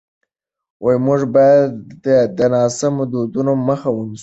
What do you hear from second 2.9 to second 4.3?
دودونو مخه ونیسو.